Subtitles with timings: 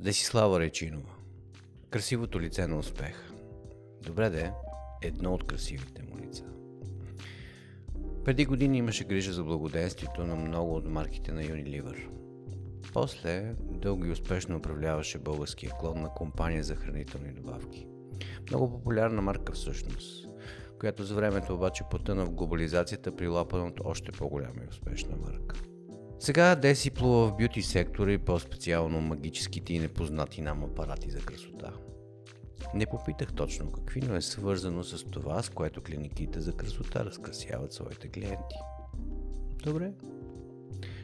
[0.00, 1.14] Десислава Речинова.
[1.90, 3.32] Красивото лице на успеха.
[4.02, 4.52] Добре де,
[5.02, 6.44] едно от красивите му лица.
[8.24, 12.08] Преди години имаше грижа за благоденствието на много от марките на Unilever.
[12.92, 17.86] После дълго и успешно управляваше българския клон на компания за хранителни добавки.
[18.48, 20.28] Много популярна марка всъщност,
[20.78, 25.69] която за времето обаче потъна в глобализацията при лапана от още по-голяма и успешна марка.
[26.20, 31.72] Сега Деси плува в бюти сектора и по-специално магическите и непознати нам апарати за красота.
[32.74, 37.72] Не попитах точно какви, но е свързано с това, с което клиниките за красота разкрасяват
[37.72, 38.56] своите клиенти.
[39.64, 39.92] Добре.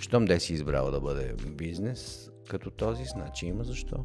[0.00, 4.04] Щом Деси избрала да бъде бизнес като този, значи има защо.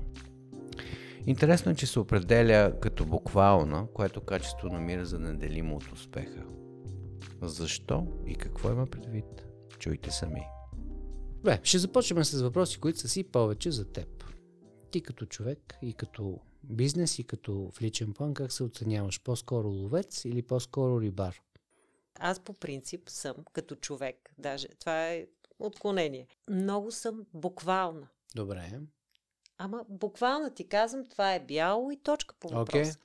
[1.25, 6.43] Интересно е, че се определя като буквална, което качество намира за неделимо от успеха.
[7.41, 9.45] Защо и какво има предвид?
[9.79, 10.41] Чуйте сами.
[11.45, 14.23] Бе, ще започнем с въпроси, които са си повече за теб.
[14.91, 19.23] Ти като човек и като бизнес и като в личен план, как се оценяваш?
[19.23, 21.41] По-скоро ловец или по-скоро рибар?
[22.19, 24.29] Аз по принцип съм като човек.
[24.37, 25.27] Даже това е
[25.59, 26.27] отклонение.
[26.49, 28.07] Много съм буквална.
[28.35, 28.79] Добре.
[29.57, 32.87] Ама буквално ти казвам, това е бяло и точка по въпрос.
[32.87, 32.99] Okay.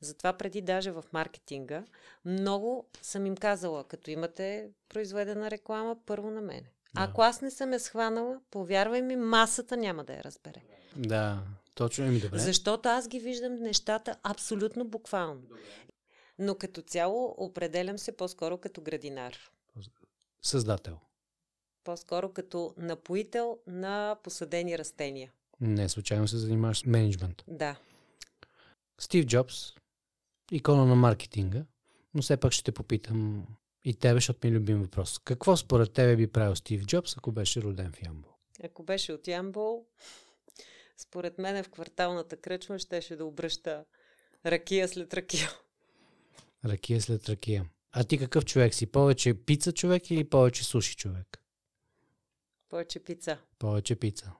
[0.00, 1.84] Затова преди даже в маркетинга
[2.24, 6.70] много съм им казала, като имате произведена реклама, първо на мене.
[6.94, 7.02] Да.
[7.02, 10.62] Ако аз не съм я схванала, повярвай ми, масата няма да я разбере.
[10.96, 11.42] Да,
[11.74, 12.38] точно ми добре.
[12.38, 15.42] Защото аз ги виждам нещата абсолютно буквално.
[16.38, 19.36] Но като цяло определям се по-скоро като градинар.
[20.42, 20.98] Създател.
[21.84, 25.32] По-скоро като напоител на посадени растения.
[25.60, 27.44] Не случайно се занимаваш с менеджмент.
[27.48, 27.76] Да.
[29.00, 29.72] Стив Джобс,
[30.52, 31.64] икона на маркетинга,
[32.14, 33.46] но все пак ще те попитам
[33.84, 35.18] и тебе, защото ми е любим въпрос.
[35.18, 38.32] Какво според тебе би правил Стив Джобс, ако беше роден в Ямбол?
[38.64, 39.86] Ако беше от Ямбол,
[40.96, 43.84] според мен в кварталната кръчма щеше да обръща
[44.46, 45.50] ракия след ракия.
[46.64, 47.64] Ракия след ракия.
[47.92, 48.86] А ти какъв човек си?
[48.86, 51.44] Повече пица човек или повече суши човек?
[52.68, 53.38] Повече пица.
[53.58, 54.32] Повече пица.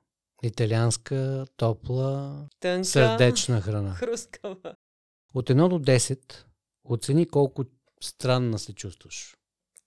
[0.42, 3.94] Италианска, топла, Тънка, сърдечна храна.
[3.94, 4.74] Хрускава.
[5.34, 6.44] От 1 до 10
[6.84, 7.64] оцени колко
[8.02, 9.36] странна се чувстваш.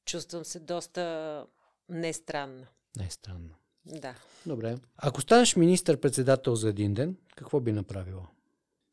[0.06, 1.46] Чувствам се доста
[1.90, 2.68] нестранна.
[2.98, 3.56] Не странно.
[3.86, 4.16] Да.
[4.46, 4.78] Добре.
[4.98, 8.28] Ако станеш министър-председател за един ден, какво би направила?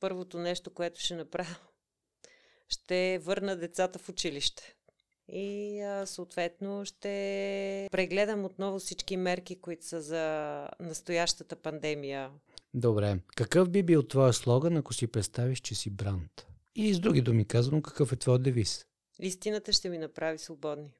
[0.00, 1.56] Първото нещо, което ще направя,
[2.68, 4.74] ще върна децата в училище.
[5.32, 12.30] И а, съответно ще прегледам отново всички мерки, които са за настоящата пандемия.
[12.74, 13.18] Добре.
[13.36, 16.46] Какъв би бил твоя слоган, ако си представиш, че си бранд?
[16.74, 18.86] И с други думи казано, какъв е твой девиз?
[19.22, 20.90] Истината ще ми направи свободни.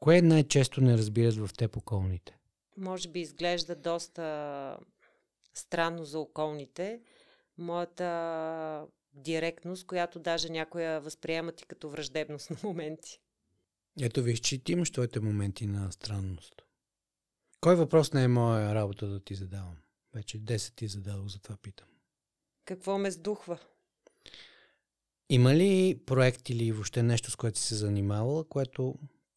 [0.00, 2.38] Кое най-често не разбират в теб околните?
[2.76, 4.78] Може би изглежда доста
[5.54, 7.00] странно за околните.
[7.58, 13.20] Моята директност, която даже някоя възприемат и като враждебност на моменти.
[14.00, 16.62] Ето виж, че ти имаш твоите моменти на странност.
[17.60, 19.76] Кой въпрос не е моя работа да ти задавам?
[20.14, 21.88] Вече 10 ти зададох, затова питам.
[22.64, 23.58] Какво ме сдухва?
[25.34, 28.94] Има ли проект или въобще нещо, с което си се занимавала, което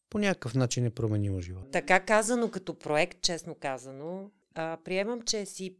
[0.09, 1.71] по някакъв начин е променило живота?
[1.71, 5.75] Така казано като проект, честно казано, а, приемам, че си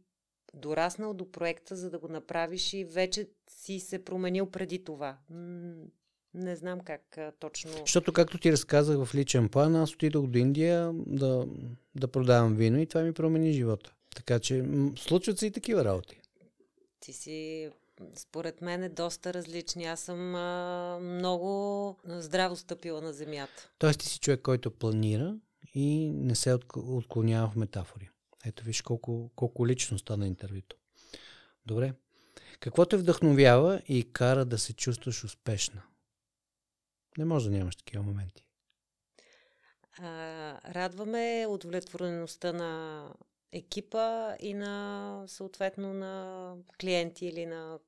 [0.54, 5.18] дораснал до проекта, за да го направиш и вече си се променил преди това.
[6.34, 7.70] Не знам как а, точно.
[7.70, 11.46] Защото, както ти разказах в личен план, аз отидох до Индия да,
[11.94, 13.94] да продавам вино и това ми промени живота.
[14.16, 16.20] Така че м- случват се и такива работи.
[17.00, 17.70] Ти си,
[18.14, 19.84] според мен, е доста различни.
[19.84, 23.70] Аз съм а, много здраво стъпила на земята.
[23.78, 25.36] Тоест ти си човек, който планира
[25.74, 28.10] и не се отк- отклонява в метафори.
[28.44, 30.76] Ето виж колко, колко лично стана интервюто.
[31.66, 31.94] Добре.
[32.60, 35.82] Какво те вдъхновява и кара да се чувстваш успешна?
[37.18, 38.44] Не може да нямаш такива моменти.
[39.98, 40.04] А,
[40.74, 43.02] радваме удовлетвореността на
[43.52, 47.78] екипа и на съответно на клиенти или на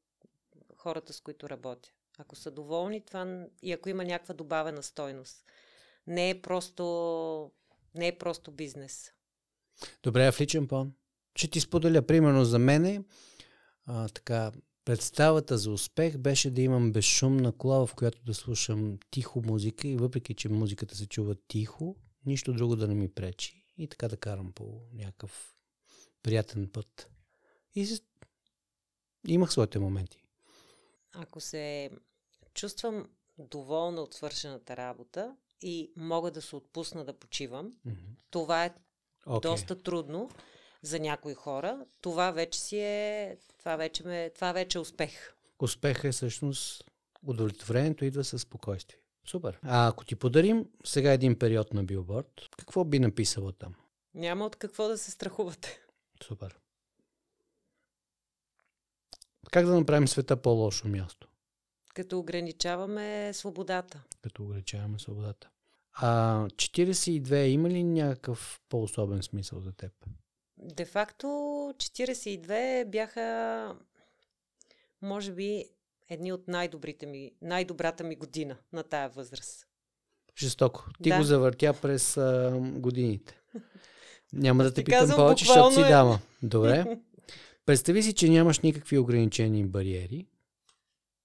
[0.80, 1.88] хората, с които работя.
[2.18, 5.44] Ако са доволни, това и ако има някаква добавена стойност.
[6.06, 7.52] Не е просто,
[7.94, 9.12] не е просто бизнес.
[10.02, 10.92] Добре, а в личен план?
[11.36, 13.04] Ще ти споделя, примерно за мене,
[13.86, 14.52] а, така,
[14.84, 19.96] представата за успех беше да имам безшумна кола, в която да слушам тихо музика и
[19.96, 23.64] въпреки, че музиката се чува тихо, нищо друго да не ми пречи.
[23.76, 25.54] И така да карам по някакъв
[26.22, 27.10] приятен път.
[27.74, 27.98] И
[29.26, 30.19] имах своите моменти.
[31.12, 31.90] Ако се
[32.54, 33.08] чувствам
[33.38, 37.96] доволна от свършената работа и мога да се отпусна да почивам, Мгм.
[38.30, 38.74] това е
[39.26, 39.50] Окей.
[39.50, 40.30] доста трудно.
[40.82, 45.34] за някои хора, това вече си е, това вече, ме, това вече е успех.
[45.58, 46.84] Успех е всъщност
[47.26, 48.98] удовлетворението идва със спокойствие.
[49.26, 49.58] Супер.
[49.62, 53.74] А ако ти подарим сега един период на билборд, какво би написала там?
[54.14, 55.80] Няма от какво да се страхувате.
[56.22, 56.58] Супер.
[59.50, 61.28] Как да направим света по-лошо място?
[61.94, 64.02] Като ограничаваме свободата.
[64.22, 65.48] Като ограничаваме свободата.
[65.92, 69.92] А 42 има ли някакъв по-особен смисъл за теб?
[70.58, 73.76] Де факто 42 бяха
[75.02, 75.64] може би
[76.08, 79.66] едни от най-добрите ми, най-добрата ми година на тая възраст.
[80.38, 80.86] Жестоко.
[81.02, 81.16] Ти Да.
[81.16, 83.40] го завъртя през а, годините.
[84.32, 85.88] Няма да те питам повече, защото си е.
[85.88, 86.18] дама.
[86.42, 86.84] Добре.
[87.70, 90.26] Представи си, че нямаш никакви ограничени бариери.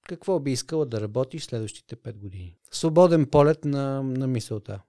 [0.09, 2.57] Какво би искала да работиш следващите 5 години?
[2.71, 4.81] Свободен полет на, на мисълта.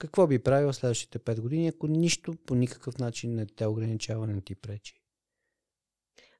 [0.00, 4.40] Какво би правила следващите 5 години, ако нищо по никакъв начин не те ограничава, не
[4.40, 5.02] ти пречи?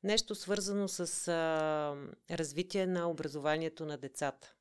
[0.03, 4.55] Нещо свързано с а, развитие на образованието на децата.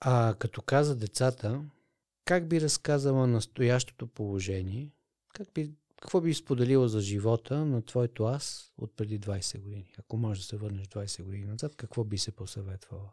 [0.00, 1.62] А като каза децата,
[2.24, 4.90] как би разказала настоящото положение?
[5.34, 9.94] Как би, какво би споделила за живота на твоето аз от преди 20 години?
[9.98, 13.12] Ако можеш да се върнеш 20 години назад, какво би се посъветвала?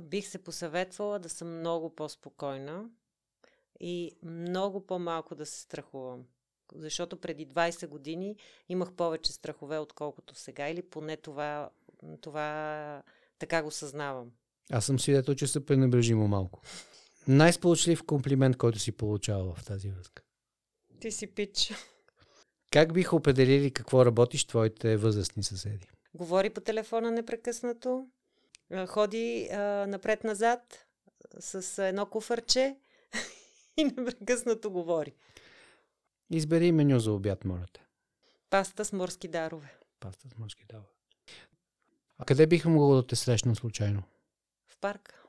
[0.00, 2.90] Бих се посъветвала да съм много по-спокойна
[3.80, 6.24] и много по-малко да се страхувам.
[6.74, 8.36] Защото преди 20 години
[8.68, 11.70] имах повече страхове, отколкото сега, или поне това,
[12.20, 13.02] това
[13.38, 14.30] така го съзнавам.
[14.70, 16.62] Аз съм свидетел, че се пренебрежимо малко.
[17.28, 20.22] Най-сполучлив комплимент, който си получавала в тази връзка.
[21.00, 21.72] Ти си пич.
[22.70, 25.90] Как биха определили какво работиш твоите възрастни съседи?
[26.14, 28.08] Говори по телефона непрекъснато,
[28.86, 29.48] ходи
[29.86, 30.86] напред-назад
[31.40, 32.76] с едно куфърче
[33.76, 35.14] и непрекъснато говори.
[36.30, 37.86] Избери меню за обяд, моля те.
[38.50, 39.74] Паста с морски дарове.
[40.00, 40.84] Паста с морски дава.
[42.18, 44.02] А къде биха могъл да те срещна случайно?
[44.66, 45.24] В парк.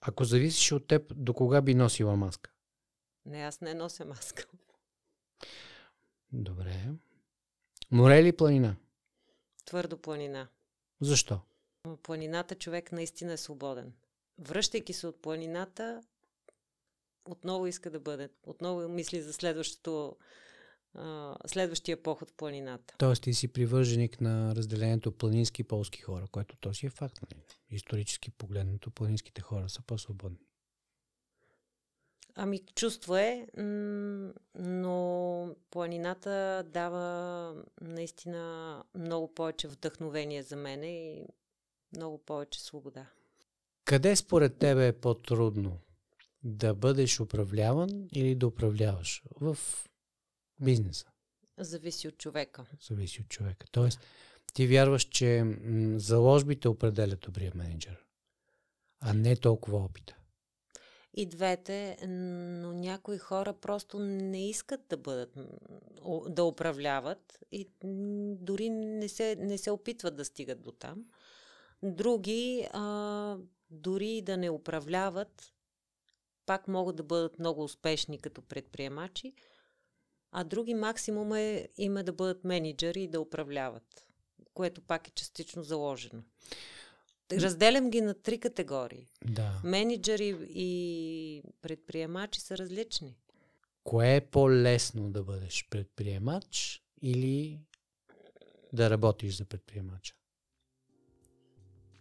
[0.00, 2.50] Ако зависиш от теб, до кога би носила маска?
[3.26, 4.44] Не, аз не нося маска.
[6.32, 6.88] Добре.
[7.90, 8.76] Море или планина?
[9.64, 10.48] Твърдо планина.
[11.00, 11.40] Защо?
[12.02, 13.92] Планината човек наистина е свободен.
[14.38, 16.02] Връщайки се от планината,
[17.24, 18.28] отново иска да бъде.
[18.42, 20.16] Отново мисли за следващото,
[20.94, 22.94] а, следващия поход в планината.
[22.98, 27.18] Тоест ти си привърженик на разделението планински и полски хора, което то си е факт.
[27.22, 27.42] Нали?
[27.70, 30.38] Исторически погледнато, планинските хора са по-свободни.
[32.42, 33.46] Ами, чувство е,
[34.54, 41.26] но планината дава наистина много повече вдъхновение за мене и
[41.96, 43.06] много повече свобода.
[43.84, 45.78] Къде според тебе е по-трудно?
[46.42, 49.22] Да бъдеш управляван или да управляваш?
[49.40, 49.58] В
[50.60, 51.06] бизнеса.
[51.58, 52.66] Зависи от човека.
[52.88, 53.66] Зависи от човека.
[53.70, 54.00] Тоест,
[54.54, 55.56] ти вярваш, че
[55.96, 58.04] заложбите определят добрия менеджер,
[59.00, 60.19] а не толкова опита.
[61.14, 65.38] И двете, но някои хора просто не искат да бъдат,
[66.28, 67.68] да управляват и
[68.34, 71.04] дори не се, не се опитват да стигат до там.
[71.82, 73.36] Други, а,
[73.70, 75.52] дори да не управляват,
[76.46, 79.34] пак могат да бъдат много успешни като предприемачи,
[80.32, 84.06] а други максимум е им е да бъдат менеджери и да управляват,
[84.54, 86.22] което пак е частично заложено.
[87.32, 89.06] Разделям ги на три категории.
[89.24, 89.60] Да.
[89.64, 93.16] Менеджери и предприемачи са различни.
[93.84, 97.60] Кое е по-лесно да бъдеш предприемач или
[98.72, 100.14] да работиш за предприемача?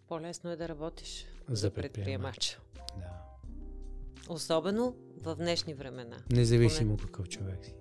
[0.07, 2.35] По-лесно е да работиш За за, предприемач.
[2.35, 2.59] предприемача.
[2.97, 3.25] Да.
[4.29, 6.17] Особено в днешни времена.
[6.31, 7.73] Независимо какъв човек си.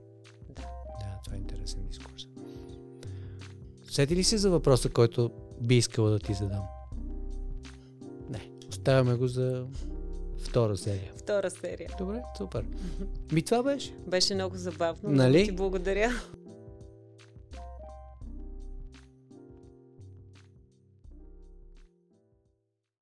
[0.49, 0.63] Да.
[1.01, 2.27] Да, това е интересен дискурс.
[3.91, 6.67] Сети ли се за въпроса, който би искала да ти задам?
[8.89, 9.65] Оставяме го за
[10.39, 11.13] втора серия.
[11.17, 11.91] Втора серия.
[11.99, 12.65] Добре, супер.
[13.33, 13.95] Ми това беше.
[14.07, 15.11] Беше много забавно.
[15.11, 15.45] Нали?
[15.45, 16.11] Ти благодаря.